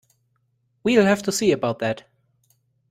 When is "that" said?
1.77-2.09